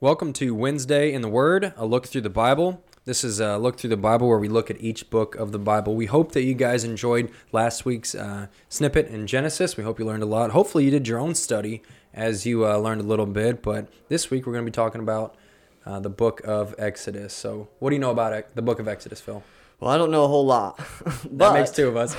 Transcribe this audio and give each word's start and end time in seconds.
Welcome 0.00 0.32
to 0.34 0.54
Wednesday 0.54 1.12
in 1.12 1.22
the 1.22 1.28
Word, 1.28 1.72
a 1.76 1.84
look 1.84 2.06
through 2.06 2.20
the 2.20 2.30
Bible. 2.30 2.84
This 3.04 3.24
is 3.24 3.40
a 3.40 3.58
look 3.58 3.80
through 3.80 3.90
the 3.90 3.96
Bible 3.96 4.28
where 4.28 4.38
we 4.38 4.48
look 4.48 4.70
at 4.70 4.80
each 4.80 5.10
book 5.10 5.34
of 5.34 5.50
the 5.50 5.58
Bible. 5.58 5.96
We 5.96 6.06
hope 6.06 6.30
that 6.32 6.44
you 6.44 6.54
guys 6.54 6.84
enjoyed 6.84 7.32
last 7.50 7.84
week's 7.84 8.14
uh, 8.14 8.46
snippet 8.68 9.08
in 9.08 9.26
Genesis. 9.26 9.76
We 9.76 9.82
hope 9.82 9.98
you 9.98 10.04
learned 10.04 10.22
a 10.22 10.26
lot. 10.26 10.52
Hopefully, 10.52 10.84
you 10.84 10.92
did 10.92 11.08
your 11.08 11.18
own 11.18 11.34
study 11.34 11.82
as 12.14 12.46
you 12.46 12.64
uh, 12.64 12.76
learned 12.76 13.00
a 13.00 13.04
little 13.04 13.26
bit. 13.26 13.60
But 13.60 13.88
this 14.08 14.30
week, 14.30 14.46
we're 14.46 14.52
going 14.52 14.64
to 14.64 14.70
be 14.70 14.72
talking 14.72 15.00
about 15.00 15.34
uh, 15.88 15.98
the 15.98 16.10
book 16.10 16.42
of 16.44 16.74
Exodus. 16.78 17.32
So, 17.32 17.68
what 17.78 17.90
do 17.90 17.96
you 17.96 18.00
know 18.00 18.10
about 18.10 18.54
the 18.54 18.62
book 18.62 18.78
of 18.78 18.86
Exodus, 18.86 19.20
Phil? 19.20 19.42
Well, 19.80 19.90
I 19.90 19.96
don't 19.96 20.10
know 20.10 20.24
a 20.24 20.28
whole 20.28 20.44
lot. 20.44 20.78
That 21.30 21.54
makes 21.54 21.70
two 21.70 21.86
of 21.88 21.96
us. 21.96 22.16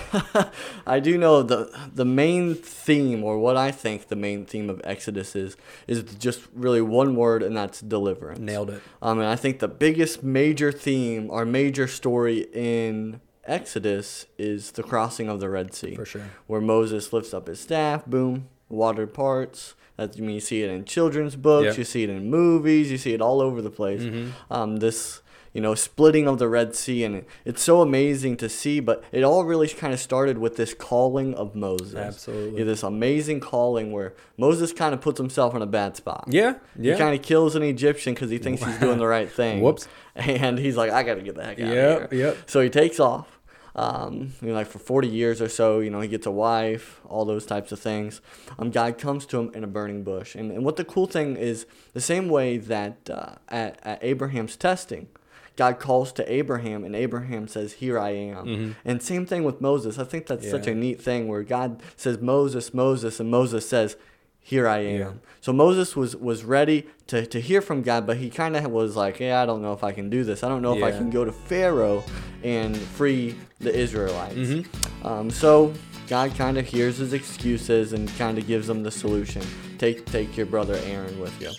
I 0.88 1.00
do 1.00 1.18
know 1.18 1.44
the 1.44 1.70
the 1.94 2.06
main 2.06 2.56
theme, 2.56 3.24
or 3.24 3.38
what 3.38 3.58
I 3.58 3.72
think 3.72 4.08
the 4.08 4.16
main 4.16 4.46
theme 4.46 4.70
of 4.70 4.82
Exodus 4.84 5.36
is, 5.36 5.58
is 5.88 6.04
just 6.16 6.42
really 6.54 6.82
one 6.82 7.16
word, 7.16 7.44
and 7.44 7.56
that's 7.56 7.82
deliverance. 7.82 8.40
Nailed 8.40 8.70
it. 8.70 8.82
Um, 9.02 9.20
and 9.20 9.28
I 9.28 9.36
think 9.36 9.60
the 9.60 9.68
biggest 9.68 10.24
major 10.24 10.72
theme 10.72 11.30
or 11.30 11.46
major 11.46 11.88
story 11.88 12.48
in 12.54 13.20
Exodus 13.44 14.26
is 14.38 14.72
the 14.72 14.84
crossing 14.84 15.28
of 15.28 15.40
the 15.40 15.50
Red 15.50 15.74
Sea. 15.74 15.96
For 15.96 16.06
sure. 16.06 16.30
Where 16.48 16.62
Moses 16.62 17.12
lifts 17.12 17.34
up 17.34 17.48
his 17.48 17.60
staff, 17.60 18.06
boom, 18.06 18.48
water 18.70 19.08
parts. 19.08 19.76
That's, 19.98 20.18
I 20.18 20.22
mean, 20.22 20.36
you 20.36 20.40
see 20.40 20.64
it 20.64 20.70
in 20.70 20.86
children's 20.86 21.36
books, 21.36 21.66
Yep. 21.66 21.78
you 21.78 21.84
see 21.84 22.04
it 22.04 22.10
in 22.10 22.30
movies, 22.30 22.90
you 22.90 22.98
see 22.98 23.14
it 23.14 23.22
all 23.22 23.42
over 23.42 23.62
the 23.62 23.70
place. 23.70 24.02
Mhm. 24.02 24.30
Um, 24.50 24.78
this, 24.78 25.22
you 25.54 25.60
know, 25.60 25.76
splitting 25.76 26.26
of 26.28 26.38
the 26.40 26.48
Red 26.48 26.74
Sea, 26.76 27.04
and 27.04 27.16
it, 27.16 27.28
it's 27.44 27.62
so 27.62 27.82
amazing 27.82 28.38
to 28.38 28.48
see. 28.48 28.80
But 28.80 29.04
it 29.12 29.24
all 29.24 29.44
really 29.44 29.68
kind 29.68 29.94
of 29.94 30.00
started 30.00 30.38
with 30.38 30.56
this 30.56 30.74
calling 30.74 31.34
of 31.34 31.54
Moses. 31.56 31.96
Absolutely. 31.96 32.60
Yeah, 32.60 32.66
this 32.66 32.84
amazing 32.84 33.40
calling 33.42 33.92
where 33.92 34.14
Moses 34.38 34.72
kind 34.72 34.94
of 34.94 35.02
puts 35.02 35.18
himself 35.20 35.54
in 35.56 35.62
a 35.62 35.66
bad 35.66 35.98
spot. 35.98 36.26
Yeah, 36.30 36.54
yeah. 36.80 36.94
He 36.94 37.00
kind 37.00 37.16
of 37.16 37.22
kills 37.22 37.56
an 37.56 37.64
Egyptian 37.64 38.14
because 38.14 38.30
he 38.30 38.38
thinks 38.38 38.64
he's 38.64 38.78
doing 38.78 39.00
the 39.00 39.08
right 39.18 39.30
thing. 39.30 39.60
Whoops. 39.62 39.88
And 40.16 40.60
he's 40.60 40.78
like, 40.78 40.92
I 40.92 41.04
got 41.04 41.16
to 41.16 41.22
get 41.22 41.36
the 41.36 41.44
heck 41.44 41.60
out 41.60 41.68
Yep, 41.74 42.02
of 42.04 42.12
here. 42.12 42.28
yep. 42.28 42.38
So 42.46 42.62
he 42.62 42.70
takes 42.70 43.00
off. 43.00 43.39
Um, 43.76 44.34
you 44.42 44.50
know, 44.50 44.54
like 44.54 44.68
for 44.68 44.80
40 44.80 45.08
years 45.08 45.42
or 45.42 45.50
so, 45.50 45.80
you 45.80 45.90
know, 45.90 46.02
he 46.02 46.08
gets 46.08 46.26
a 46.26 46.32
wife, 46.32 47.02
all 47.06 47.26
those 47.26 47.46
types 47.46 47.72
of 47.72 47.80
things. 47.80 48.22
Um, 48.58 48.72
God 48.72 48.98
comes 48.98 49.26
to 49.28 49.40
him 49.40 49.52
in 49.54 49.64
a 49.64 49.68
burning 49.68 50.04
bush. 50.04 50.36
And, 50.36 50.52
and 50.52 50.66
what 50.66 50.76
the 50.76 50.86
cool 50.86 51.06
thing 51.08 51.36
is, 51.36 51.66
the 51.94 52.02
same 52.02 52.30
way 52.30 52.58
that 52.58 53.10
uh, 53.10 53.36
at, 53.48 53.80
at 53.84 54.04
Abraham's 54.04 54.56
testing, 54.56 55.08
God 55.56 55.78
calls 55.78 56.14
to 56.14 56.32
Abraham, 56.32 56.86
and 56.86 56.96
Abraham 56.96 57.48
says, 57.50 57.74
Here 57.74 58.00
I 58.00 58.12
am. 58.12 58.76
And 58.86 59.04
same 59.04 59.26
thing 59.26 59.44
with 59.44 59.60
Moses. 59.60 60.00
I 60.00 60.06
think 60.06 60.28
that's 60.28 60.50
such 60.50 60.62
Mm-hmm. 60.62 60.72
A 60.72 60.76
neat 60.76 61.02
thing 61.02 61.28
where 61.28 61.44
God 61.44 61.84
says, 61.98 62.20
Moses, 62.20 62.74
Moses, 62.74 63.20
and 63.20 63.30
Moses 63.30 63.68
says, 63.68 63.98
Here 64.42 64.68
I 64.68 64.80
am. 64.80 65.00
Yeah. 65.00 65.12
So 65.42 65.54
Moses 65.54 65.96
was, 65.96 66.16
was 66.16 66.44
ready 66.44 66.88
to, 67.08 67.26
to 67.26 67.40
hear 67.40 67.62
from 67.62 67.82
God, 67.82 68.06
but 68.06 68.18
he 68.18 68.30
kind 68.30 68.56
of 68.56 68.70
was 68.72 68.96
like, 68.96 69.20
Yeah, 69.20 69.42
I 69.42 69.46
don't 69.46 69.62
know 69.62 69.74
if 69.74 69.84
I 69.84 69.92
can 69.92 70.10
do 70.10 70.24
this. 70.24 70.44
I 70.44 70.50
don't 70.50 70.62
know 70.62 70.76
if 70.76 70.84
I 70.84 70.92
can 70.92 71.10
go 71.10 71.24
to 71.24 71.32
Pharaoh 71.32 72.04
and 72.44 72.76
free 72.76 73.36
the 73.60 73.74
Israelites. 73.74 74.36
Mm-hmm. 74.36 75.08
Um, 75.08 75.30
so 75.30 75.74
God 76.10 76.34
kind 76.36 76.58
of 76.58 76.66
hears 76.66 76.98
his 76.98 77.14
excuses 77.14 77.94
and 77.94 78.10
kind 78.18 78.38
of 78.40 78.48
gives 78.48 78.68
him 78.68 78.82
the 78.82 78.90
solution. 78.92 79.44
Take 79.78 80.06
take 80.06 80.36
your 80.36 80.48
brother 80.48 80.74
Aaron 80.86 81.20
with 81.20 81.40
you. 81.40 81.52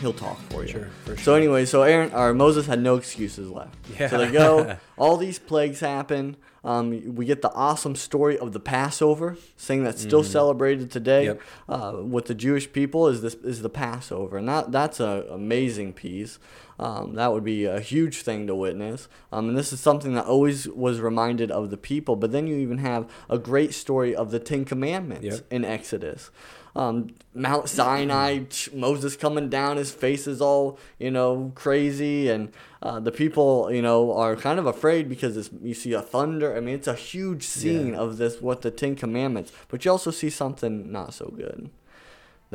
He'll 0.00 0.12
talk 0.12 0.38
for 0.50 0.64
you. 0.64 0.74
Mm-hmm. 0.74 1.06
Sure, 1.06 1.16
So 1.18 1.34
anyway, 1.34 1.64
so 1.66 1.82
Aaron 1.82 2.12
or 2.12 2.34
Moses 2.34 2.66
had 2.66 2.82
no 2.82 2.96
excuses 2.96 3.48
left. 3.48 3.76
Yeah. 3.98 4.08
So 4.08 4.18
they 4.18 4.30
go. 4.32 4.76
all 4.98 5.16
these 5.16 5.38
plagues 5.38 5.78
happen. 5.80 6.36
Um, 6.64 7.14
we 7.14 7.26
get 7.26 7.42
the 7.42 7.52
awesome 7.52 7.94
story 7.94 8.36
of 8.36 8.52
the 8.52 8.58
Passover, 8.58 9.36
thing 9.56 9.84
that's 9.84 10.02
still 10.02 10.24
celebrated 10.24 10.90
today 10.90 11.26
Yep. 11.26 11.40
uh, 11.68 11.92
with 12.02 12.26
the 12.26 12.34
Jewish 12.34 12.72
people. 12.72 13.06
Is 13.06 13.22
this 13.22 13.34
is 13.34 13.62
the 13.62 13.70
Passover, 13.70 14.36
and 14.36 14.48
that 14.48 14.72
that's 14.72 14.98
an 14.98 15.22
amazing 15.30 15.92
piece. 15.92 16.40
Um, 16.78 17.14
that 17.14 17.32
would 17.32 17.44
be 17.44 17.64
a 17.64 17.80
huge 17.80 18.22
thing 18.22 18.46
to 18.48 18.54
witness. 18.54 19.08
Um, 19.32 19.48
and 19.48 19.56
this 19.58 19.72
is 19.72 19.80
something 19.80 20.14
that 20.14 20.26
always 20.26 20.68
was 20.68 21.00
reminded 21.00 21.50
of 21.50 21.70
the 21.70 21.76
people. 21.78 22.16
But 22.16 22.32
then 22.32 22.46
you 22.46 22.56
even 22.56 22.78
have 22.78 23.08
a 23.30 23.38
great 23.38 23.72
story 23.74 24.14
of 24.14 24.30
the 24.30 24.38
Ten 24.38 24.64
Commandments 24.64 25.24
Yep. 25.26 25.46
in 25.50 25.64
Exodus. 25.64 26.30
Um, 26.74 27.14
Mount 27.32 27.70
Sinai, 27.70 28.40
Moses 28.74 29.16
coming 29.16 29.48
down, 29.48 29.78
his 29.78 29.92
face 29.92 30.26
is 30.26 30.42
all 30.42 30.78
you 30.98 31.10
know 31.10 31.50
crazy, 31.54 32.28
and 32.28 32.52
uh, 32.82 33.00
the 33.00 33.10
people 33.12 33.72
you 33.72 33.80
know 33.80 34.12
are 34.12 34.36
kind 34.36 34.58
of 34.58 34.66
afraid 34.66 35.08
because 35.08 35.38
it's, 35.38 35.48
you 35.62 35.72
see 35.72 35.94
a 35.94 36.02
thunder. 36.02 36.54
I 36.54 36.60
mean, 36.60 36.74
it's 36.74 36.86
a 36.86 36.94
huge 36.94 37.44
scene 37.44 37.94
Yeah. 37.94 38.00
of 38.00 38.18
this 38.18 38.42
what 38.42 38.60
the 38.60 38.70
Ten 38.70 38.94
Commandments, 38.94 39.52
but 39.68 39.86
you 39.86 39.90
also 39.90 40.10
see 40.10 40.28
something 40.28 40.92
not 40.92 41.14
so 41.14 41.32
good, 41.34 41.70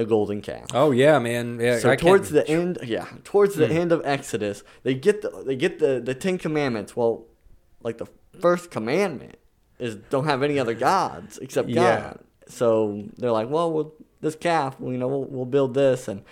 the 0.01 0.09
golden 0.09 0.41
calf. 0.41 0.67
Oh 0.73 0.91
yeah, 0.91 1.19
man. 1.19 1.59
Yeah. 1.59 1.79
So 1.79 1.89
I 1.89 1.95
towards 1.95 2.31
can't- 2.31 2.45
the 2.47 2.51
end, 2.51 2.79
yeah, 2.83 3.07
towards 3.23 3.55
the 3.55 3.67
hmm. 3.67 3.77
end 3.77 3.91
of 3.91 4.01
Exodus, 4.03 4.63
they 4.83 4.95
get 4.95 5.21
the 5.21 5.43
they 5.45 5.55
get 5.55 5.79
the 5.79 6.01
the 6.03 6.13
Ten 6.15 6.37
Commandments. 6.37 6.95
Well, 6.95 7.25
like 7.83 7.97
the 7.97 8.07
first 8.39 8.71
commandment 8.71 9.37
is 9.79 9.95
don't 10.09 10.25
have 10.25 10.43
any 10.43 10.59
other 10.59 10.73
gods 10.73 11.37
except 11.37 11.69
Yeah. 11.69 12.01
God. 12.01 12.19
So 12.47 13.03
they're 13.17 13.31
like, 13.31 13.49
well, 13.49 13.71
we'll 13.71 13.93
this 14.19 14.35
calf, 14.35 14.75
you 14.79 14.97
know, 14.97 15.07
we'll, 15.07 15.25
we'll 15.25 15.45
build 15.45 15.73
this, 15.73 16.07
and 16.07 16.23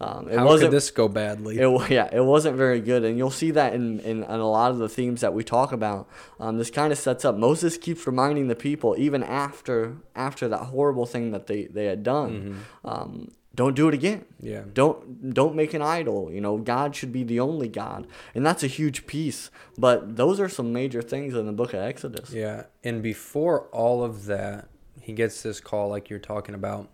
um, 0.00 0.28
it 0.28 0.38
How 0.38 0.46
wasn't 0.46 0.70
could 0.70 0.76
this 0.76 0.90
go 0.92 1.08
badly? 1.08 1.58
it, 1.58 1.90
yeah, 1.90 2.08
it 2.12 2.24
wasn't 2.24 2.56
very 2.56 2.80
good, 2.80 3.04
and 3.04 3.18
you'll 3.18 3.30
see 3.30 3.50
that 3.50 3.74
in, 3.74 3.98
in, 4.00 4.22
in 4.22 4.40
a 4.40 4.48
lot 4.48 4.70
of 4.70 4.78
the 4.78 4.88
themes 4.88 5.22
that 5.22 5.34
we 5.34 5.42
talk 5.42 5.72
about. 5.72 6.08
Um, 6.38 6.56
this 6.56 6.70
kind 6.70 6.92
of 6.92 6.98
sets 6.98 7.24
up. 7.24 7.36
Moses 7.36 7.76
keeps 7.76 8.06
reminding 8.06 8.46
the 8.46 8.54
people, 8.54 8.94
even 8.96 9.24
after 9.24 9.96
after 10.14 10.46
that 10.48 10.58
horrible 10.66 11.04
thing 11.04 11.32
that 11.32 11.48
they, 11.48 11.64
they 11.64 11.86
had 11.86 12.04
done, 12.04 12.60
um, 12.84 13.32
don't 13.56 13.74
do 13.74 13.88
it 13.88 13.94
again. 13.94 14.24
Yeah. 14.40 14.62
Don't 14.72 15.34
don't 15.34 15.56
make 15.56 15.74
an 15.74 15.82
idol. 15.82 16.30
You 16.32 16.40
know, 16.40 16.58
God 16.58 16.94
should 16.94 17.12
be 17.12 17.24
the 17.24 17.40
only 17.40 17.66
God, 17.66 18.06
and 18.36 18.46
that's 18.46 18.62
a 18.62 18.68
huge 18.68 19.04
piece. 19.08 19.50
But 19.76 20.14
those 20.16 20.38
are 20.38 20.48
some 20.48 20.72
major 20.72 21.02
things 21.02 21.34
in 21.34 21.44
the 21.46 21.52
Book 21.52 21.74
of 21.74 21.80
Exodus. 21.80 22.32
Yeah, 22.32 22.66
and 22.84 23.02
before 23.02 23.62
all 23.72 24.04
of 24.04 24.26
that, 24.26 24.68
he 25.00 25.12
gets 25.12 25.42
this 25.42 25.58
call 25.58 25.88
like 25.88 26.08
you're 26.08 26.20
talking 26.20 26.54
about, 26.54 26.88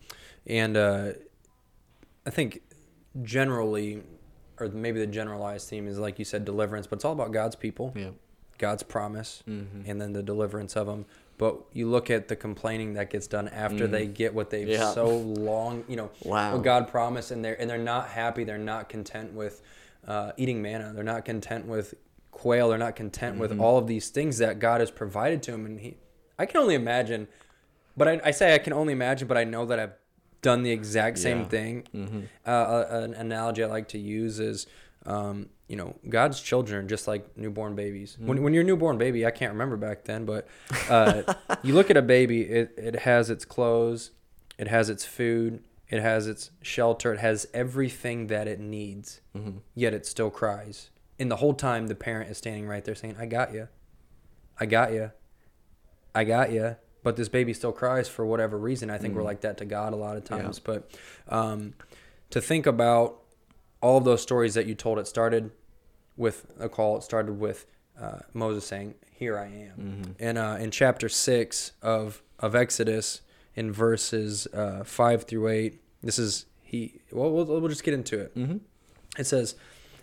and 0.46 0.74
uh, 0.74 1.12
I 2.26 2.30
think 2.30 2.62
generally, 3.22 4.02
or 4.58 4.68
maybe 4.68 5.00
the 5.00 5.06
generalized 5.06 5.68
theme 5.68 5.86
is 5.86 5.98
like 5.98 6.18
you 6.18 6.24
said, 6.24 6.44
deliverance, 6.44 6.86
but 6.86 6.96
it's 6.96 7.04
all 7.04 7.12
about 7.12 7.32
God's 7.32 7.56
people, 7.56 7.92
Yeah. 7.96 8.10
God's 8.58 8.82
promise, 8.82 9.42
mm-hmm. 9.48 9.88
and 9.88 10.00
then 10.00 10.12
the 10.12 10.22
deliverance 10.22 10.76
of 10.76 10.86
them. 10.86 11.06
But 11.36 11.60
you 11.72 11.88
look 11.90 12.10
at 12.10 12.28
the 12.28 12.36
complaining 12.36 12.94
that 12.94 13.10
gets 13.10 13.26
done 13.26 13.48
after 13.48 13.88
they 13.88 14.04
mm-hmm. 14.04 14.12
get 14.12 14.34
what 14.34 14.50
they've 14.50 14.68
Yeah. 14.68 14.92
so 14.92 15.08
long, 15.18 15.84
you 15.88 15.96
know, 15.96 16.10
Wow. 16.22 16.52
what 16.54 16.62
God 16.62 16.88
promised, 16.88 17.30
and 17.30 17.44
they're 17.44 17.60
and 17.60 17.68
they're 17.68 17.78
not 17.78 18.08
happy. 18.08 18.44
They're 18.44 18.58
not 18.58 18.88
content 18.88 19.32
with 19.32 19.60
uh, 20.06 20.32
eating 20.36 20.62
manna. 20.62 20.92
They're 20.94 21.02
not 21.02 21.24
content 21.24 21.66
with 21.66 21.94
quail. 22.30 22.68
They're 22.68 22.78
not 22.78 22.94
content 22.94 23.38
with 23.38 23.52
mm-hmm. 23.52 23.60
all 23.60 23.78
of 23.78 23.86
these 23.86 24.10
things 24.10 24.38
that 24.38 24.58
God 24.58 24.80
has 24.80 24.90
provided 24.90 25.42
to 25.44 25.52
them. 25.52 25.66
And 25.66 25.80
he, 25.80 25.96
I 26.38 26.46
can 26.46 26.60
only 26.60 26.74
imagine. 26.74 27.26
But 27.96 28.08
I, 28.08 28.20
I 28.24 28.30
say 28.32 28.54
I 28.54 28.58
can 28.58 28.72
only 28.72 28.92
imagine, 28.92 29.26
but 29.28 29.36
I 29.36 29.44
know 29.44 29.64
that 29.66 29.78
I've 29.78 29.92
done 30.44 30.62
the 30.62 30.70
exact 30.70 31.18
same 31.18 31.40
Yeah. 31.40 31.48
thing. 31.48 32.28
Uh, 32.46 32.50
uh, 32.50 33.00
an 33.04 33.14
analogy 33.14 33.64
I 33.64 33.66
like 33.66 33.88
to 33.88 33.98
use 33.98 34.38
is, 34.38 34.66
um, 35.06 35.48
you 35.68 35.76
know, 35.76 35.96
God's 36.08 36.40
children 36.40 36.84
are 36.84 36.88
just 36.88 37.08
like 37.08 37.36
newborn 37.36 37.74
babies. 37.74 38.16
When, 38.20 38.42
when 38.42 38.52
you're 38.52 38.62
a 38.62 38.66
newborn 38.66 38.98
baby, 38.98 39.24
I 39.26 39.30
can't 39.30 39.52
remember 39.52 39.76
back 39.78 40.04
then, 40.04 40.24
but 40.26 40.46
uh, 40.90 41.22
you 41.62 41.72
look 41.74 41.90
at 41.90 41.96
a 41.96 42.02
baby, 42.02 42.42
it, 42.42 42.74
it 42.76 42.96
has 43.00 43.30
its 43.30 43.44
clothes, 43.46 44.10
it 44.58 44.68
has 44.68 44.90
its 44.90 45.04
food, 45.06 45.62
it 45.88 46.00
has 46.02 46.26
its 46.26 46.50
shelter, 46.62 47.14
it 47.14 47.20
has 47.20 47.46
everything 47.54 48.26
that 48.28 48.46
it 48.46 48.60
needs, 48.60 49.20
yet 49.74 49.94
it 49.94 50.04
still 50.06 50.30
cries. 50.30 50.90
And 51.18 51.30
the 51.30 51.36
whole 51.36 51.54
time, 51.54 51.86
the 51.86 51.94
parent 51.94 52.30
is 52.30 52.36
standing 52.38 52.66
right 52.68 52.84
there 52.84 52.94
saying, 52.94 53.16
I 53.18 53.26
got 53.26 53.54
you. 53.54 53.68
I 54.60 54.66
got 54.66 54.92
you. 54.92 55.10
I 56.14 56.24
got 56.24 56.52
you. 56.52 56.76
But 57.04 57.14
this 57.16 57.28
baby 57.28 57.52
still 57.54 57.70
cries 57.70 58.08
for 58.08 58.26
whatever 58.26 58.58
reason. 58.58 58.90
I 58.90 58.98
think 58.98 59.14
we're 59.14 59.22
like 59.22 59.42
that 59.42 59.58
to 59.58 59.64
God 59.64 59.92
a 59.92 59.96
lot 59.96 60.16
of 60.16 60.24
times. 60.24 60.58
But 60.58 60.90
um, 61.28 61.74
to 62.30 62.40
think 62.40 62.66
about 62.66 63.20
all 63.80 63.98
of 63.98 64.04
those 64.04 64.22
stories 64.22 64.54
that 64.54 64.66
you 64.66 64.74
told, 64.74 64.98
it 64.98 65.06
started 65.06 65.52
with 66.16 66.46
a 66.58 66.68
call. 66.68 66.96
It 66.96 67.02
started 67.04 67.38
with 67.38 67.66
uh, 68.00 68.20
Moses 68.32 68.66
saying, 68.66 68.94
"Here 69.12 69.38
I 69.38 69.46
am." 69.46 70.16
And 70.18 70.38
uh, 70.38 70.56
in 70.58 70.70
chapter 70.72 71.08
six 71.08 71.72
of 71.82 72.22
of 72.40 72.54
Exodus, 72.56 73.20
in 73.54 73.70
verses 73.70 74.48
uh, 74.52 74.82
five 74.84 75.24
through 75.24 75.48
eight, 75.48 75.80
this 76.02 76.18
is 76.18 76.46
he. 76.62 77.00
Well, 77.12 77.30
we'll, 77.30 77.44
we'll 77.44 77.68
just 77.68 77.84
get 77.84 77.94
into 77.94 78.18
it. 78.18 78.32
It 79.18 79.24
says, 79.26 79.54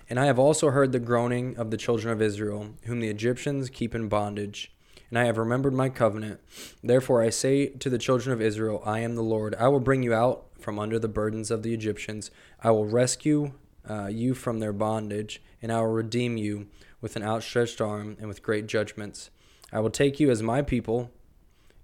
And 0.09 0.18
I 0.19 0.25
have 0.27 0.39
also 0.39 0.69
heard 0.69 0.92
the 0.94 1.00
groaning 1.00 1.57
of 1.57 1.69
the 1.71 1.77
children 1.77 2.13
of 2.13 2.21
Israel, 2.21 2.75
whom 2.86 3.00
the 3.01 3.09
Egyptians 3.09 3.69
keep 3.69 3.94
in 3.94 4.07
bondage. 4.07 4.71
And 5.12 5.19
I 5.19 5.25
have 5.25 5.38
remembered 5.38 5.74
my 5.74 5.90
covenant. 5.90 6.40
Therefore 6.81 7.22
I 7.22 7.30
say 7.30 7.68
to 7.68 7.90
the 7.90 8.00
children 8.00 8.34
of 8.34 8.42
Israel, 8.42 8.81
I 8.84 9.00
am 9.00 9.16
the 9.16 9.22
Lord. 9.22 9.54
I 9.56 9.68
will 9.68 9.80
bring 9.80 10.02
you 10.02 10.13
out 10.13 10.46
from 10.58 10.80
under 10.80 10.98
the 10.98 11.08
burdens 11.08 11.52
of 11.52 11.62
the 11.62 11.74
Egyptians. 11.74 12.31
I 12.63 12.72
will 12.72 12.86
rescue 12.86 13.52
uh, 13.88 14.08
you 14.08 14.34
from 14.34 14.60
their 14.60 14.74
bondage, 14.74 15.42
and 15.62 15.72
I 15.72 15.81
will 15.81 15.88
redeem 15.88 16.38
you 16.38 16.68
with 17.02 17.16
an 17.16 17.24
outstretched 17.24 17.81
arm 17.81 18.16
and 18.19 18.28
with 18.28 18.42
great 18.42 18.68
judgments. 18.68 19.30
I 19.72 19.81
will 19.81 19.90
take 19.90 20.19
you 20.19 20.31
as 20.31 20.42
my 20.42 20.62
people 20.62 21.12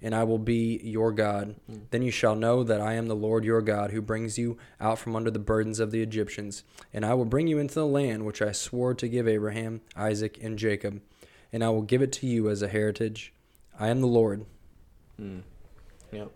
and 0.01 0.13
I 0.13 0.23
will 0.23 0.37
be 0.37 0.79
your 0.83 1.11
God. 1.11 1.55
Then 1.89 2.01
you 2.01 2.11
shall 2.11 2.35
know 2.35 2.63
that 2.63 2.81
I 2.81 2.93
am 2.93 3.07
the 3.07 3.15
Lord 3.15 3.43
your 3.43 3.61
God, 3.61 3.91
who 3.91 4.01
brings 4.01 4.37
you 4.37 4.57
out 4.79 4.99
from 4.99 5.15
under 5.15 5.31
the 5.31 5.39
burdens 5.39 5.79
of 5.79 5.91
the 5.91 6.01
Egyptians. 6.01 6.63
And 6.93 7.05
I 7.05 7.13
will 7.15 7.25
bring 7.25 7.47
you 7.47 7.57
into 7.57 7.75
the 7.75 7.87
land 7.87 8.25
which 8.25 8.41
I 8.41 8.51
swore 8.51 8.93
to 8.93 9.07
give 9.07 9.27
Abraham, 9.27 9.81
Isaac, 9.95 10.37
and 10.41 10.57
Jacob, 10.57 11.01
and 11.51 11.63
I 11.63 11.69
will 11.69 11.81
give 11.81 12.01
it 12.01 12.11
to 12.13 12.27
you 12.27 12.49
as 12.49 12.61
a 12.61 12.67
heritage. 12.67 13.33
I 13.79 13.89
am 13.89 14.01
the 14.01 14.07
Lord. 14.07 14.45
Mm. 15.19 15.41
Yep. 16.11 16.31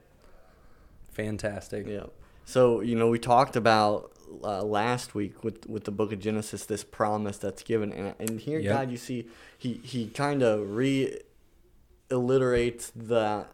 Fantastic. 1.12 1.88
Yep. 1.88 2.12
So 2.46 2.82
you 2.82 2.96
know 2.96 3.10
we 3.10 3.20
talked 3.20 3.56
about 3.56 4.12
uh, 4.44 4.64
last 4.64 5.14
week 5.16 5.44
with 5.44 5.68
with 5.68 5.84
the 5.86 5.92
book 5.92 6.12
of 6.12 6.20
Genesis 6.20 6.66
this 6.66 6.84
promise 6.84 7.38
that's 7.38 7.64
given, 7.64 7.94
and 7.94 8.14
and 8.20 8.40
here 8.40 8.60
Yep. 8.60 8.74
God 8.74 8.92
you 8.92 8.98
see 8.98 9.28
he 9.58 9.80
he 9.84 10.08
kind 10.08 10.44
of 10.44 10.76
reiterates 10.76 12.92
the 12.96 13.48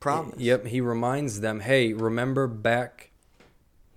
promise. 0.00 0.38
Yep. 0.38 0.66
He 0.66 0.80
reminds 0.80 1.40
them, 1.40 1.60
hey, 1.60 1.92
remember 1.92 2.46
back 2.46 3.10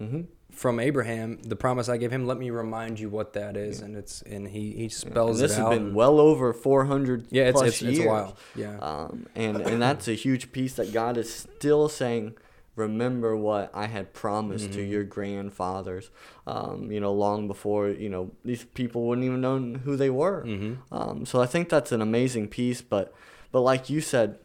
Mm-hmm. 0.01 0.21
From 0.51 0.79
Abraham, 0.79 1.39
the 1.43 1.55
promise 1.55 1.87
I 1.89 1.97
gave 1.97 2.11
him. 2.11 2.25
Let 2.27 2.37
me 2.37 2.49
remind 2.49 2.99
you 2.99 3.09
what 3.09 3.33
that 3.33 3.55
is, 3.55 3.81
and 3.81 3.95
it's 3.95 4.21
and 4.23 4.47
he 4.47 4.71
he 4.73 4.83
And 4.83 4.91
spells 4.91 5.39
this 5.39 5.51
it 5.53 5.59
out. 5.61 5.69
This 5.69 5.77
has 5.79 5.85
been 5.87 5.93
well 5.93 6.19
over 6.19 6.51
400 6.53 7.27
yeah, 7.31 7.43
it's 7.43 7.53
plus 7.53 7.67
it's, 7.69 7.81
years. 7.81 7.97
it's 7.99 8.05
a 8.05 8.09
while. 8.09 8.37
Yeah. 8.55 8.77
Um, 8.79 9.27
and 9.35 9.61
and 9.61 9.81
that's 9.81 10.07
a 10.07 10.13
huge 10.13 10.51
piece 10.51 10.73
that 10.75 10.91
God 10.93 11.17
is 11.17 11.33
still 11.33 11.87
saying. 11.89 12.35
Remember 12.75 13.35
what 13.35 13.71
I 13.73 13.87
had 13.87 14.13
promised 14.13 14.71
to 14.71 14.79
Mhm. 14.79 14.89
your 14.89 15.03
grandfathers. 15.03 16.11
Um, 16.47 16.89
you 16.91 17.01
know, 17.01 17.11
long 17.13 17.47
before 17.47 17.89
you 17.89 18.09
know 18.09 18.31
these 18.45 18.63
people 18.63 19.05
wouldn't 19.07 19.25
even 19.25 19.41
know 19.41 19.59
who 19.59 19.95
they 19.97 20.09
were. 20.09 20.43
hmm 20.45 20.73
Um, 20.91 21.25
so 21.25 21.41
I 21.41 21.45
think 21.45 21.67
that's 21.69 21.91
an 21.91 22.01
amazing 22.01 22.47
piece. 22.47 22.81
But 22.81 23.13
but 23.51 23.61
like 23.61 23.89
you 23.89 23.99
said, 23.99 24.39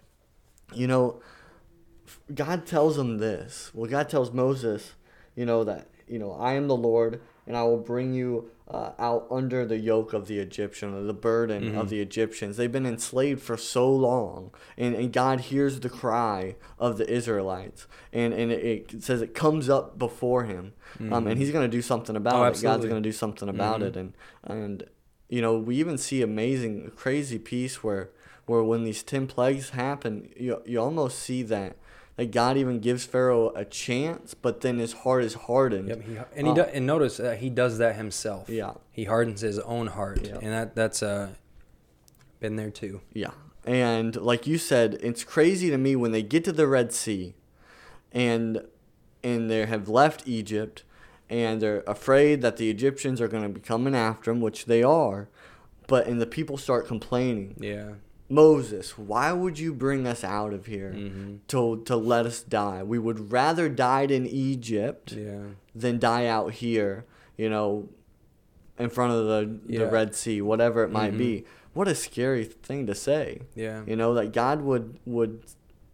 you 0.72 0.86
know, 0.88 1.20
God 2.34 2.66
tells 2.66 2.96
them 2.96 3.18
this. 3.18 3.70
Well, 3.74 3.88
God 3.90 4.08
tells 4.08 4.32
Moses, 4.32 4.94
you 5.36 5.46
know 5.46 5.62
that 5.64 5.86
you 6.08 6.18
know 6.18 6.32
I 6.32 6.52
am 6.54 6.68
the 6.68 6.76
Lord, 6.76 7.20
and 7.46 7.56
I 7.56 7.62
will 7.64 7.78
bring 7.78 8.14
you 8.14 8.50
uh, 8.66 8.92
out 8.98 9.26
under 9.30 9.66
the 9.66 9.76
yoke 9.78 10.14
of 10.14 10.26
the 10.26 10.38
Egyptian 10.38 10.94
or 10.94 11.02
the 11.02 11.12
burden 11.12 11.74
of 11.76 11.86
Mhm. 11.86 11.90
the 11.90 12.00
Egyptians. 12.00 12.56
They've 12.56 12.72
been 12.72 12.86
enslaved 12.86 13.42
for 13.42 13.58
so 13.58 13.92
long, 13.94 14.52
and, 14.78 14.94
and 14.94 15.12
God 15.12 15.40
hears 15.52 15.80
the 15.80 15.90
cry 15.90 16.56
of 16.78 16.96
the 16.96 17.08
Israelites, 17.10 17.86
and 18.12 18.32
and 18.32 18.50
it, 18.50 18.64
it 18.94 19.02
says 19.02 19.20
it 19.20 19.34
comes 19.34 19.68
up 19.68 19.98
before 19.98 20.44
Him, 20.44 20.72
um, 20.98 21.26
and 21.26 21.36
Mhm. 21.36 21.38
He's 21.38 21.50
going 21.50 21.70
to 21.70 21.76
do 21.76 21.82
something 21.82 22.16
about 22.16 22.34
Oh, 22.36 22.44
it. 22.44 22.62
God's 22.62 22.86
going 22.86 23.02
to 23.02 23.06
do 23.08 23.12
something 23.12 23.48
about 23.50 23.80
Mhm. 23.80 23.86
it, 23.88 23.96
and 23.96 24.12
and 24.44 24.84
you 25.28 25.42
know 25.42 25.58
we 25.58 25.76
even 25.76 25.98
see 25.98 26.22
amazing, 26.22 26.90
crazy 26.96 27.38
piece 27.38 27.84
where 27.84 28.10
where 28.46 28.62
when 28.62 28.84
these 28.84 29.02
ten 29.02 29.26
plagues 29.26 29.70
happen, 29.70 30.30
you 30.36 30.62
you 30.64 30.80
almost 30.80 31.18
see 31.18 31.42
that. 31.42 31.76
That 32.16 32.30
God 32.30 32.56
even 32.56 32.78
gives 32.78 33.04
Pharaoh 33.04 33.50
a 33.56 33.64
chance, 33.64 34.34
but 34.34 34.60
then 34.60 34.78
his 34.78 34.92
heart 34.92 35.24
is 35.24 35.34
hardened. 35.34 35.88
Yep. 35.88 36.02
He, 36.02 36.16
and 36.36 36.46
he 36.46 36.52
Uh, 36.52 36.54
do, 36.54 36.60
and 36.62 36.86
notice 36.86 37.16
that 37.16 37.38
he 37.38 37.50
does 37.50 37.78
that 37.78 37.96
himself. 37.96 38.48
Yeah. 38.48 38.74
He 38.92 39.04
hardens 39.04 39.40
his 39.40 39.58
own 39.60 39.88
heart, 39.88 40.24
Yeah. 40.24 40.36
and 40.40 40.52
that 40.52 40.76
that's 40.76 41.02
uh 41.02 41.30
been 42.38 42.54
there 42.56 42.70
too. 42.70 43.00
Yeah. 43.12 43.30
And 43.66 44.14
like 44.16 44.46
you 44.46 44.58
said, 44.58 44.98
it's 45.02 45.24
crazy 45.24 45.70
to 45.70 45.78
me 45.78 45.96
when 45.96 46.12
they 46.12 46.22
get 46.22 46.44
to 46.44 46.52
the 46.52 46.66
Red 46.68 46.92
Sea 46.92 47.34
and 48.12 48.62
and 49.24 49.50
they 49.50 49.64
have 49.66 49.88
left 49.88 50.22
Egypt 50.28 50.84
and 51.30 51.60
they're 51.60 51.82
afraid 51.86 52.42
that 52.42 52.58
the 52.58 52.68
Egyptians 52.70 53.20
are 53.20 53.28
going 53.28 53.42
to 53.42 53.48
be 53.48 53.60
coming 53.60 53.94
after 53.94 54.30
them, 54.30 54.40
which 54.42 54.66
they 54.66 54.82
are. 54.82 55.28
But 55.88 56.06
and 56.06 56.20
the 56.20 56.26
people 56.26 56.58
start 56.58 56.86
complaining. 56.86 57.56
Yeah. 57.58 57.94
Moses, 58.34 58.98
why 58.98 59.32
would 59.32 59.58
you 59.58 59.72
bring 59.72 60.06
us 60.06 60.22
out 60.24 60.52
of 60.52 60.66
here 60.66 60.92
hmm 60.92 61.36
to 61.48 61.82
to 61.84 61.96
let 61.96 62.26
us 62.26 62.42
die? 62.42 62.82
We 62.82 62.98
would 62.98 63.30
rather 63.32 63.68
died 63.68 64.10
in 64.10 64.26
Egypt 64.26 65.12
Yeah. 65.12 65.42
than 65.74 65.98
die 65.98 66.26
out 66.26 66.52
here, 66.54 67.04
you 67.36 67.48
know, 67.48 67.88
in 68.78 68.90
front 68.90 69.12
of 69.12 69.26
the, 69.26 69.58
Yeah. 69.66 69.78
the 69.84 69.90
Red 69.90 70.14
Sea, 70.14 70.40
whatever 70.42 70.82
it 70.82 70.90
might 70.90 71.14
Mhm. 71.14 71.18
be. 71.18 71.44
What 71.74 71.86
a 71.88 71.94
scary 71.94 72.44
thing 72.44 72.86
to 72.86 72.94
say. 72.94 73.42
Yeah. 73.54 73.82
You 73.86 73.96
know, 73.96 74.14
that 74.14 74.32
God 74.32 74.62
would 74.62 74.98
would 75.06 75.40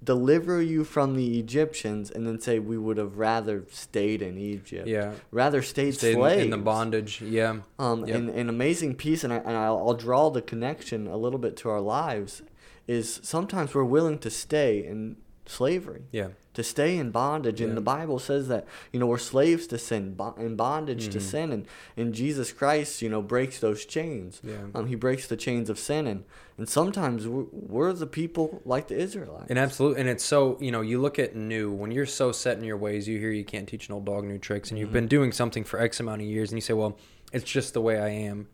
deliver 0.03 0.63
you 0.63 0.83
from 0.85 1.15
the 1.15 1.39
Egyptians 1.39 2.11
and 2.11 2.27
then 2.27 2.41
say 2.41 2.59
we 2.59 2.79
would 2.79 2.97
have 2.97 3.19
rather 3.19 3.65
stayed 3.71 4.23
in 4.23 4.39
Egypt. 4.39 4.89
Yeah. 4.89 5.13
Rather 5.31 5.61
stayed, 5.63 5.95
Stayed 5.95 6.13
in, 6.13 6.19
slaves. 6.19 6.43
in 6.45 6.51
the 6.51 6.57
bondage. 6.59 7.21
Yeah. 7.21 7.59
Um, 7.79 8.07
Yep. 8.07 8.17
and 8.17 8.31
an 8.31 8.49
amazing 8.49 8.95
piece, 8.95 9.25
and, 9.25 9.33
I, 9.33 9.37
and 9.37 9.57
I'll, 9.57 9.77
I'll 9.79 9.95
draw 9.95 10.31
the 10.31 10.41
connection 10.43 11.07
a 11.07 11.17
little 11.17 11.39
bit 11.39 11.57
to 11.59 11.71
our 11.71 11.81
lives, 11.81 12.43
is 12.89 13.21
sometimes 13.23 13.75
we're 13.75 13.85
willing 13.85 14.19
to 14.21 14.31
stay 14.31 14.85
in 14.85 15.17
slavery, 15.47 16.03
Yeah. 16.13 16.29
to 16.55 16.63
stay 16.63 16.97
in 16.97 17.11
bondage. 17.11 17.61
And 17.61 17.77
the 17.77 17.81
Bible 17.81 18.19
says 18.19 18.49
that, 18.49 18.67
you 18.93 19.01
know, 19.01 19.07
we're 19.07 19.19
slaves 19.19 19.67
to 19.69 19.79
sin, 19.79 20.15
bo- 20.15 20.35
in 20.39 20.55
bondage 20.57 21.09
to 21.11 21.19
Mhm. 21.19 21.23
sin. 21.23 21.53
And, 21.53 21.67
and 21.97 22.13
Jesus 22.15 22.53
Christ, 22.53 23.03
you 23.03 23.09
know, 23.09 23.21
breaks 23.23 23.59
those 23.59 23.85
chains. 23.85 24.41
Yeah. 24.45 24.67
Um, 24.75 24.87
he 24.87 24.95
breaks 24.95 25.27
the 25.27 25.37
chains 25.37 25.71
of 25.71 25.79
sin. 25.79 26.07
And, 26.07 26.25
and 26.59 26.69
sometimes 26.69 27.27
we're, 27.27 27.47
we're 27.53 27.93
the 27.93 28.07
people 28.07 28.61
like 28.65 28.89
the 28.89 28.97
Israelites. 28.97 29.47
And 29.49 29.59
absolutely, 29.59 30.01
and 30.03 30.09
it's 30.11 30.25
so 30.25 30.57
you 30.61 30.71
know 30.71 30.83
you 30.83 31.01
look 31.01 31.19
at 31.19 31.35
new 31.35 31.71
when 31.73 31.91
you're 31.91 32.07
so 32.07 32.33
set 32.33 32.59
in 32.59 32.65
your 32.65 32.77
ways. 32.77 33.09
You 33.09 33.19
hear 33.19 33.31
you 33.33 33.45
can't 33.45 33.69
teach 33.69 33.89
an 33.89 33.95
old 33.95 34.05
dog 34.05 34.25
new 34.25 34.39
tricks, 34.39 34.71
and 34.71 34.79
you've 34.79 34.91
Mhm. 34.91 34.93
been 34.93 35.09
doing 35.09 35.33
something 35.33 35.65
for 35.65 35.81
X 35.81 35.99
amount 36.01 36.21
of 36.23 36.27
years, 36.29 36.51
and 36.53 36.59
you 36.59 36.63
say, 36.63 36.75
well, 36.75 36.97
it's 37.33 37.45
just 37.51 37.75
the 37.75 37.81
way 37.81 37.99
I 37.99 38.09
am. 38.11 38.49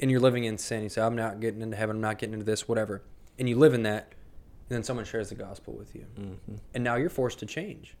And 0.00 0.10
you're 0.10 0.20
living 0.20 0.44
in 0.44 0.56
sin. 0.56 0.82
You 0.82 0.88
say, 0.88 1.02
I'm 1.02 1.16
not 1.16 1.40
getting 1.40 1.60
into 1.62 1.76
heaven. 1.76 1.96
I'm 1.96 2.02
not 2.02 2.18
getting 2.18 2.32
into 2.34 2.46
this, 2.46 2.66
whatever. 2.68 3.02
And 3.38 3.48
you 3.48 3.56
live 3.58 3.74
in 3.74 3.82
that, 3.82 4.12
then 4.70 4.82
someone 4.82 5.04
shares 5.04 5.28
the 5.28 5.34
gospel 5.34 5.74
with 5.74 5.94
you, 5.94 6.06
Mhm. 6.18 6.58
and 6.74 6.84
now 6.84 6.96
you're 6.96 7.10
forced 7.10 7.38
to 7.40 7.46
change. 7.46 7.96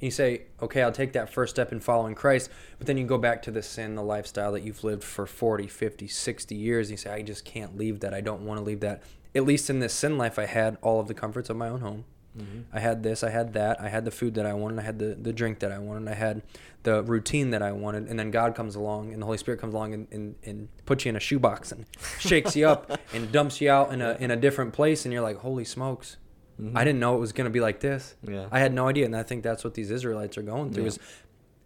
And 0.00 0.06
you 0.06 0.10
say, 0.10 0.42
okay, 0.62 0.82
I'll 0.82 0.92
take 0.92 1.12
that 1.12 1.28
first 1.32 1.54
step 1.54 1.72
in 1.72 1.80
following 1.80 2.14
Christ, 2.14 2.50
but 2.78 2.86
then 2.86 2.96
you 2.96 3.04
go 3.06 3.18
back 3.18 3.42
to 3.42 3.50
the 3.50 3.62
sin, 3.62 3.94
the 3.96 4.02
lifestyle 4.02 4.52
that 4.52 4.62
you've 4.62 4.82
lived 4.84 5.04
for 5.04 5.26
40, 5.26 5.66
50, 5.66 6.06
60 6.08 6.54
years. 6.54 6.86
And 6.88 6.92
you 6.92 6.96
say, 6.96 7.10
I 7.10 7.22
just 7.22 7.44
can't 7.44 7.76
leave 7.76 8.00
that. 8.00 8.14
I 8.14 8.20
don't 8.20 8.42
want 8.46 8.58
to 8.58 8.64
leave 8.64 8.80
that. 8.80 9.02
At 9.34 9.44
least 9.44 9.68
in 9.68 9.78
this 9.80 9.92
sin 9.92 10.16
life, 10.16 10.38
I 10.38 10.46
had 10.46 10.78
all 10.80 11.00
of 11.00 11.08
the 11.08 11.14
comforts 11.14 11.50
of 11.50 11.56
my 11.56 11.68
own 11.68 11.80
home. 11.80 12.04
Mhm. 12.38 12.64
I 12.72 12.78
had 12.80 13.02
this, 13.02 13.24
I 13.24 13.30
had 13.30 13.52
that, 13.54 13.80
I 13.80 13.88
had 13.88 14.04
the 14.04 14.10
food 14.10 14.34
that 14.34 14.46
I 14.46 14.52
wanted, 14.54 14.78
I 14.78 14.82
had 14.82 14.98
the, 15.00 15.16
the 15.20 15.32
drink 15.32 15.58
that 15.60 15.72
I 15.72 15.78
wanted, 15.78 16.08
I 16.08 16.14
had 16.14 16.42
the 16.84 17.02
routine 17.02 17.50
that 17.50 17.60
I 17.62 17.72
wanted, 17.72 18.06
and 18.08 18.18
then 18.18 18.30
God 18.30 18.54
comes 18.54 18.76
along 18.76 19.12
and 19.12 19.20
the 19.20 19.26
Holy 19.26 19.36
Spirit 19.38 19.60
comes 19.60 19.74
along 19.74 19.94
and, 19.94 20.06
and, 20.12 20.34
and 20.44 20.68
puts 20.86 21.04
you 21.04 21.08
in 21.10 21.16
a 21.16 21.20
shoebox 21.20 21.72
and 21.72 21.86
shakes 22.20 22.54
you 22.54 22.68
up 22.68 22.98
and 23.12 23.32
dumps 23.32 23.60
you 23.60 23.68
out 23.70 23.92
in 23.92 24.00
a 24.00 24.16
in 24.20 24.30
a 24.30 24.36
different 24.36 24.72
place 24.72 25.04
and 25.04 25.12
you're 25.12 25.22
like, 25.22 25.38
Holy 25.38 25.64
smokes. 25.64 26.18
Mhm. 26.60 26.72
I 26.76 26.84
didn't 26.84 27.00
know 27.00 27.16
it 27.16 27.20
was 27.20 27.32
gonna 27.32 27.50
be 27.50 27.60
like 27.60 27.80
this. 27.80 28.14
Yeah. 28.26 28.46
I 28.52 28.60
had 28.60 28.72
no 28.72 28.86
idea, 28.88 29.06
and 29.06 29.16
I 29.16 29.22
think 29.24 29.42
that's 29.42 29.64
what 29.64 29.74
these 29.74 29.90
Israelites 29.90 30.38
are 30.38 30.42
going 30.42 30.72
through 30.72 30.84
Yeah. 30.84 30.88
is 30.88 30.98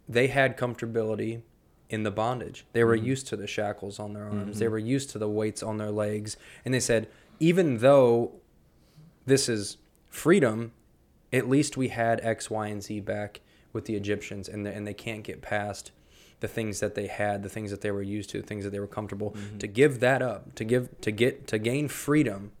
they 0.09 0.27
had 0.27 0.57
comfortability 0.57 1.41
in 1.89 2.01
the 2.01 2.11
bondage. 2.11 2.65
They 2.73 2.83
were 2.83 2.97
Mhm. 2.97 3.03
used 3.05 3.27
to 3.27 3.35
the 3.37 3.45
shackles 3.45 3.99
on 3.99 4.13
their 4.13 4.23
arms. 4.23 4.57
They 4.57 4.65
Mhm. 4.65 4.71
were 4.71 4.79
used 4.79 5.11
to 5.11 5.19
the 5.19 5.29
weights 5.29 5.61
on 5.61 5.77
their 5.77 5.91
legs. 5.91 6.37
And 6.65 6.73
they 6.73 6.79
said, 6.79 7.07
even 7.39 7.77
though 7.77 8.31
this 9.27 9.47
is 9.49 9.77
freedom, 10.15 10.71
at 11.33 11.49
least 11.49 11.75
we 11.77 11.89
had 11.89 12.21
X, 12.23 12.49
Y, 12.49 12.67
and 12.67 12.81
Z 12.81 13.01
back 13.01 13.41
with 13.73 13.85
the 13.85 13.95
Egyptians, 13.95 14.47
and 14.47 14.65
the, 14.65 14.71
and 14.73 14.87
they 14.87 14.93
can't 14.93 15.23
get 15.23 15.41
past 15.41 15.91
the 16.39 16.47
things 16.47 16.79
that 16.79 16.95
they 16.95 17.07
had, 17.07 17.43
the 17.43 17.49
things 17.49 17.71
that 17.71 17.81
they 17.81 17.91
were 17.91 18.01
used 18.01 18.29
to, 18.29 18.41
the 18.41 18.47
things 18.47 18.63
that 18.63 18.69
they 18.71 18.79
were 18.79 18.87
comfortable. 18.87 19.31
Mhm. 19.31 19.59
To 19.59 19.67
give 19.67 19.99
that 19.99 20.21
up, 20.21 20.55
to 20.55 20.63
give, 20.63 20.89
to 21.01 21.11
get, 21.11 21.47
to 21.47 21.57
gain 21.59 21.87
freedom. 21.87 22.51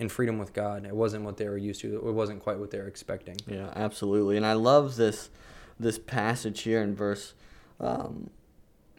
And 0.00 0.12
freedom 0.12 0.38
with 0.38 0.52
God, 0.52 0.86
it 0.86 0.94
wasn't 0.94 1.24
what 1.24 1.38
they 1.38 1.48
were 1.48 1.58
used 1.58 1.80
to. 1.80 1.96
It 1.96 2.14
wasn't 2.14 2.40
quite 2.40 2.58
what 2.60 2.70
they 2.70 2.78
were 2.78 2.86
expecting. 2.86 3.36
Yeah, 3.48 3.72
absolutely. 3.74 4.36
And 4.36 4.46
I 4.46 4.52
love 4.52 4.94
this 4.96 5.28
this 5.80 5.98
passage 5.98 6.62
here 6.62 6.80
in 6.82 6.94
verse 6.94 7.34
um, 7.80 8.30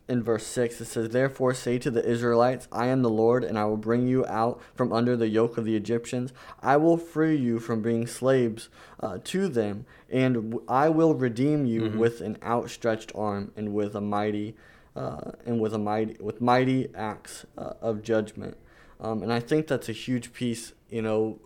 in 0.09 0.23
verse 0.23 0.45
six. 0.45 0.81
It 0.81 0.85
says, 0.85 1.09
"Therefore 1.09 1.53
say 1.53 1.77
to 1.79 1.91
the 1.91 2.03
Israelites, 2.05 2.67
I 2.71 2.87
am 2.87 3.01
the 3.03 3.09
Lord, 3.09 3.43
and 3.43 3.57
I 3.57 3.65
will 3.65 3.77
bring 3.77 4.07
you 4.07 4.25
out 4.25 4.59
from 4.75 4.91
under 4.91 5.15
the 5.15 5.27
yoke 5.29 5.57
of 5.57 5.65
the 5.65 5.75
Egyptians. 5.75 6.33
I 6.61 6.77
will 6.77 6.97
free 6.97 7.35
you 7.35 7.59
from 7.59 7.81
being 7.81 8.07
slaves 8.07 8.69
uh, 8.99 9.19
to 9.25 9.47
them, 9.47 9.85
and 10.09 10.33
w- 10.35 10.63
I 10.67 10.89
will 10.89 11.13
redeem 11.13 11.65
you 11.65 11.81
Mhm. 11.83 11.97
with 11.97 12.21
an 12.21 12.37
outstretched 12.43 13.11
arm 13.15 13.51
and 13.55 13.73
with 13.73 13.95
a 13.95 14.01
mighty." 14.01 14.55
Uh, 14.95 15.31
and 15.45 15.61
with 15.61 15.73
a 15.73 15.77
mighty 15.77 16.17
with 16.19 16.41
mighty 16.41 16.89
acts 16.95 17.45
uh, 17.57 17.73
of 17.79 18.01
judgment, 18.01 18.57
um, 18.99 19.21
and 19.23 19.31
I 19.31 19.39
think 19.39 19.67
that's 19.67 19.87
a 19.87 19.93
huge 19.93 20.33
piece. 20.33 20.73
You 20.89 21.03
know, 21.03 21.39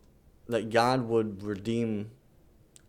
that 0.48 0.72
God 0.72 1.08
would 1.10 1.44
redeem 1.44 2.10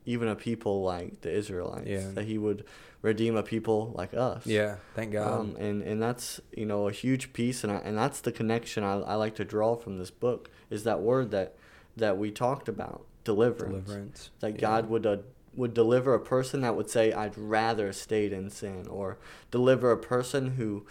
even 0.06 0.28
a 0.28 0.36
people 0.36 0.82
like 0.82 1.20
the 1.22 1.30
Israelites. 1.32 1.88
Yeah. 1.88 2.10
That 2.14 2.24
He 2.24 2.38
would 2.38 2.64
redeem 3.04 3.36
a 3.36 3.42
people 3.42 3.92
like 3.94 4.14
us. 4.14 4.46
Yeah, 4.46 4.76
thank 4.94 5.12
God. 5.12 5.40
Um, 5.40 5.56
and 5.60 5.82
and 5.82 6.02
that's 6.02 6.40
you 6.56 6.64
know 6.64 6.88
a 6.88 6.92
huge 6.92 7.32
piece, 7.34 7.62
and 7.62 7.70
I, 7.72 7.76
and 7.76 7.96
that's 7.96 8.20
the 8.20 8.32
connection 8.32 8.82
I, 8.82 8.94
I 9.00 9.14
like 9.14 9.34
to 9.36 9.44
draw 9.44 9.76
from 9.76 9.98
this 9.98 10.10
book 10.10 10.50
is 10.70 10.84
that 10.84 11.00
word 11.00 11.30
that 11.30 11.54
that 11.96 12.16
we 12.18 12.30
talked 12.30 12.68
about 12.68 13.04
deliverance. 13.22 13.84
Deliverance. 13.86 14.30
That 14.40 14.52
Yeah. 14.54 14.60
God 14.60 14.88
would 14.88 15.06
uh, 15.06 15.18
would 15.54 15.74
deliver 15.74 16.14
a 16.14 16.20
person 16.20 16.62
that 16.62 16.74
would 16.74 16.88
say 16.88 17.12
I'd 17.12 17.36
rather 17.36 17.92
stayed 17.92 18.32
in 18.32 18.48
sin, 18.48 18.86
or 18.88 19.18
deliver 19.50 19.92
a 19.92 19.98
person 19.98 20.52
who 20.52 20.86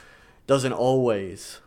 doesn't 0.46 0.74
always 0.74 1.60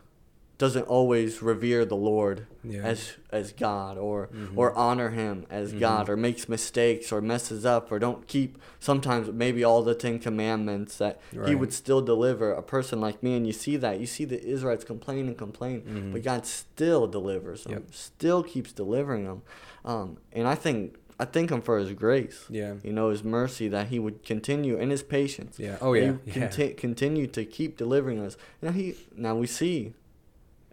doesn't 0.57 0.87
always 0.87 1.41
revere 1.43 1.85
the 1.85 1.95
Lord 1.95 2.47
Yeah. 2.63 2.81
as 2.81 3.13
as 3.31 3.51
God 3.51 3.97
or 3.97 4.27
Mhm. 4.33 4.57
or 4.57 4.73
honor 4.75 5.09
him 5.09 5.45
as 5.51 5.73
Mhm. 5.73 5.79
God 5.79 6.09
or 6.09 6.17
makes 6.17 6.49
mistakes 6.49 7.11
or 7.11 7.21
messes 7.21 7.65
up 7.65 7.91
or 7.91 7.99
don't 7.99 8.25
keep 8.27 8.57
sometimes 8.79 9.29
maybe 9.31 9.63
all 9.63 9.83
the 9.83 9.93
10 9.93 10.17
commandments 10.19 10.97
that 10.97 11.19
he 11.45 11.53
would 11.53 11.71
still 11.73 12.01
deliver 12.01 12.51
a 12.51 12.63
person 12.63 12.99
like 12.99 13.21
me 13.21 13.35
and 13.35 13.45
you 13.45 13.53
see 13.53 13.77
that 13.77 13.99
you 13.99 14.07
see 14.07 14.25
the 14.25 14.43
Israelites 14.43 14.83
complain 14.83 15.27
and 15.27 15.37
complain 15.37 15.81
Mhm. 15.81 16.11
but 16.13 16.23
God 16.23 16.45
still 16.45 17.05
delivers 17.05 17.63
them 17.65 17.73
Yep. 17.73 17.83
still 17.93 18.41
keeps 18.43 18.71
delivering 18.73 19.25
them 19.25 19.41
um, 19.85 20.17
and 20.33 20.47
I 20.47 20.55
think 20.55 20.95
I 21.19 21.25
thank 21.25 21.49
him 21.51 21.61
for 21.61 21.77
his 21.79 21.93
grace 21.93 22.45
Yeah. 22.49 22.75
you 22.83 22.93
know 22.93 23.09
his 23.09 23.23
mercy 23.23 23.67
that 23.69 23.87
he 23.87 23.99
would 23.99 24.23
continue 24.23 24.77
and 24.77 24.89
his 24.91 25.03
patience 25.03 25.59
Yeah. 25.59 25.77
Oh 25.81 25.93
yeah. 25.93 26.13
he 26.25 26.31
yeah. 26.39 26.47
conti- 26.47 26.73
continue 26.73 27.27
to 27.27 27.45
keep 27.45 27.77
delivering 27.77 28.19
us 28.19 28.37
now 28.61 28.71
he 28.71 28.95
now 29.15 29.35
we 29.35 29.45
see 29.47 29.93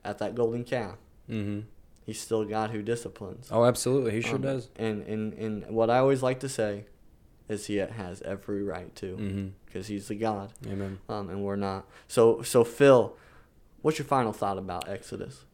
at 0.04 0.18
that 0.18 0.34
golden 0.34 0.64
calf 0.64 0.96
mm-hmm. 1.28 1.61
he's 2.04 2.20
still 2.20 2.44
God 2.44 2.70
who 2.70 2.82
disciplines 2.82 3.49
Oh, 3.50 3.64
absolutely. 3.64 4.12
He 4.12 4.20
sure 4.20 4.37
um, 4.37 4.42
does. 4.42 4.68
And, 4.76 5.02
and 5.02 5.32
and 5.34 5.66
what 5.70 5.90
I 5.90 5.99
always 5.99 6.23
like 6.23 6.40
to 6.40 6.49
say 6.49 6.84
is 7.49 7.66
he 7.66 7.76
has 7.76 8.23
every 8.23 8.62
right 8.62 8.94
to 8.96 9.16
Mm-hmm. 9.16 9.49
because 9.66 9.87
he's 9.87 10.08
the 10.08 10.14
God, 10.14 10.52
Amen. 10.66 10.99
um, 11.08 11.28
and 11.30 11.42
we're 11.44 11.56
not. 11.56 11.87
So 12.08 12.42
so 12.42 12.64
Phil, 12.64 13.16
what's 13.82 13.99
your 13.99 14.06
final 14.06 14.32
thought 14.32 14.58
about 14.58 14.88
Exodus? 14.88 15.44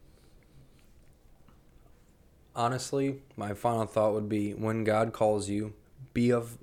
honestly, 2.55 3.21
my 3.35 3.53
final 3.53 3.85
thought 3.85 4.13
would 4.13 4.29
be 4.29 4.53
when 4.53 4.83
God 4.83 5.13
calls 5.13 5.49
you, 5.49 5.73
be 6.13 6.31
of 6.31 6.57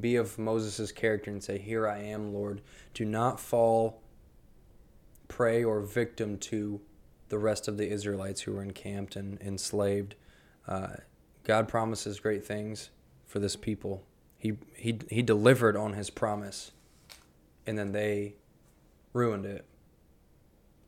be 0.00 0.16
of 0.16 0.38
Moses' 0.38 0.90
character 0.92 1.30
and 1.30 1.42
say, 1.42 1.58
Here 1.58 1.86
I 1.86 1.98
am, 1.98 2.32
Lord. 2.32 2.60
Do 2.94 3.04
not 3.04 3.38
fall 3.38 4.02
prey 5.28 5.62
or 5.64 5.80
victim 5.80 6.38
to 6.38 6.80
the 7.28 7.38
rest 7.38 7.68
of 7.68 7.76
the 7.76 7.88
Israelites 7.88 8.42
who 8.42 8.52
were 8.52 8.62
encamped 8.62 9.16
and 9.16 9.40
enslaved. 9.40 10.14
Uh, 10.66 10.88
God 11.42 11.68
promises 11.68 12.20
great 12.20 12.44
things 12.44 12.90
for 13.26 13.38
this 13.38 13.56
people. 13.56 14.04
He, 14.38 14.54
he, 14.74 14.98
he 15.08 15.22
delivered 15.22 15.76
on 15.76 15.94
his 15.94 16.10
promise, 16.10 16.72
and 17.66 17.78
then 17.78 17.92
they 17.92 18.34
ruined 19.12 19.46
it 19.46 19.64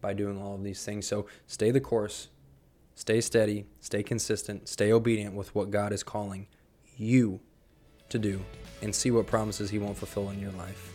by 0.01 0.13
doing 0.13 0.41
all 0.41 0.55
of 0.55 0.63
these 0.63 0.85
things. 0.85 1.07
So 1.07 1.27
stay 1.47 1.71
the 1.71 1.81
course, 1.81 2.29
stay 2.95 3.21
steady, 3.21 3.67
stay 3.81 4.03
consistent, 4.03 4.69
stay 4.69 4.93
obedient 4.93 5.35
with 5.35 5.55
what 5.55 5.71
God 5.71 5.93
is 5.93 6.03
calling 6.03 6.47
you 6.97 7.41
to 8.09 8.19
do, 8.19 8.45
and 8.83 8.95
see 8.95 9.11
what 9.11 9.27
promises 9.27 9.71
He 9.71 9.79
won't 9.79 9.97
fulfill 9.97 10.31
in 10.31 10.39
your 10.39 10.53
life. 10.53 10.93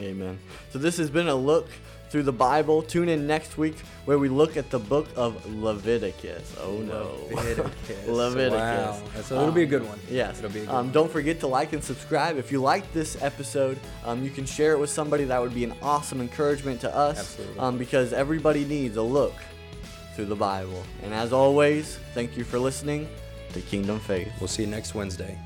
Amen. 0.00 0.38
So 0.70 0.78
this 0.78 0.96
has 0.96 1.10
been 1.10 1.28
a 1.28 1.34
look 1.34 1.68
through 2.10 2.24
the 2.24 2.32
Bible. 2.32 2.82
Tune 2.82 3.08
in 3.08 3.26
next 3.26 3.58
week 3.58 3.76
where 4.04 4.18
we 4.18 4.28
look 4.28 4.56
at 4.56 4.70
the 4.70 4.78
book 4.78 5.08
of 5.16 5.44
Leviticus. 5.54 6.54
Oh 6.60 6.78
no, 6.78 7.14
Leviticus. 7.34 8.06
Leviticus. 8.06 8.58
Wow. 8.58 9.02
That's, 9.14 9.30
it'll 9.30 9.52
be 9.52 9.62
a 9.62 9.66
good 9.66 9.86
one. 9.86 9.98
Yes. 10.10 10.38
It'll 10.38 10.50
be 10.50 10.60
a 10.60 10.66
good 10.66 10.70
um, 10.70 10.86
one. 10.86 10.92
don't 10.92 11.10
forget 11.10 11.40
to 11.40 11.46
like 11.46 11.72
and 11.72 11.82
subscribe. 11.82 12.36
If 12.36 12.50
you 12.52 12.60
like 12.60 12.90
this 12.92 13.20
episode, 13.22 13.78
um, 14.04 14.24
you 14.24 14.30
can 14.30 14.46
share 14.46 14.72
it 14.72 14.78
with 14.78 14.90
somebody. 14.90 15.24
That 15.24 15.40
would 15.40 15.54
be 15.54 15.64
an 15.64 15.74
awesome 15.82 16.20
encouragement 16.20 16.80
to 16.82 16.94
us. 16.94 17.18
Absolutely. 17.18 17.58
Um, 17.58 17.78
because 17.78 18.12
everybody 18.12 18.64
needs 18.64 18.96
a 18.96 19.02
look 19.02 19.34
through 20.14 20.26
the 20.26 20.36
Bible. 20.36 20.82
And 21.02 21.14
as 21.14 21.32
always, 21.32 21.98
thank 22.14 22.36
you 22.36 22.44
for 22.44 22.58
listening 22.58 23.08
to 23.52 23.60
Kingdom 23.60 24.00
Faith. 24.00 24.32
We'll 24.40 24.48
see 24.48 24.62
you 24.62 24.68
next 24.68 24.94
Wednesday. 24.94 25.38